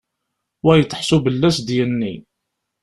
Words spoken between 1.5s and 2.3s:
s-d-yenni.